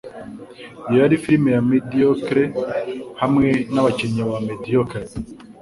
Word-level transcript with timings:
Iyo 0.89 0.97
yari 1.03 1.15
firime 1.23 1.49
ya 1.55 1.61
mediocre 1.71 2.43
hamwe 3.21 3.49
nabakinnyi 3.73 4.23
ba 4.29 4.37
mediocre. 4.49 5.03